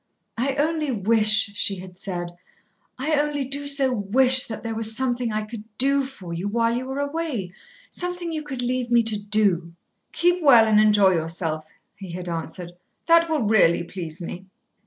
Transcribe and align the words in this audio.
"I 0.35 0.55
only 0.55 0.89
wish," 0.89 1.51
she 1.53 1.75
had 1.75 1.95
said, 1.95 2.31
"I 2.97 3.19
only 3.21 3.45
do 3.45 3.67
so 3.67 3.93
wish 3.93 4.47
that 4.47 4.63
there 4.63 4.73
was 4.73 4.97
something 4.97 5.31
I 5.31 5.43
could 5.43 5.63
do 5.77 6.05
for 6.05 6.33
you 6.33 6.47
while 6.47 6.75
you 6.75 6.89
are 6.89 6.97
away 6.97 7.53
something 7.91 8.33
you 8.33 8.41
could 8.41 8.63
leave 8.63 8.89
me 8.89 9.03
to 9.03 9.21
do." 9.21 9.73
"Keep 10.11 10.41
well 10.41 10.67
and 10.67 10.79
enjoy 10.79 11.11
yourself," 11.11 11.69
he 11.97 12.13
had 12.13 12.27
answered. 12.27 12.71
"That 13.05 13.29
will 13.29 13.43
really 13.43 13.83
please 13.83 14.19
me." 14.23 14.47